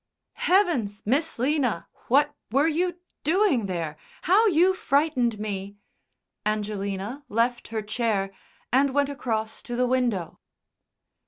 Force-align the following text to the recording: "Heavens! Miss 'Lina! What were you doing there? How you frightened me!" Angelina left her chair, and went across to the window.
"Heavens! 0.49 1.03
Miss 1.05 1.37
'Lina! 1.37 1.85
What 2.07 2.33
were 2.51 2.67
you 2.67 2.97
doing 3.23 3.67
there? 3.67 3.97
How 4.23 4.47
you 4.47 4.73
frightened 4.73 5.37
me!" 5.37 5.77
Angelina 6.43 7.23
left 7.29 7.67
her 7.67 7.83
chair, 7.83 8.31
and 8.73 8.95
went 8.95 9.09
across 9.09 9.61
to 9.61 9.75
the 9.75 9.85
window. 9.85 10.39